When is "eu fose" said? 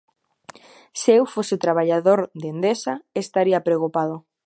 1.19-1.55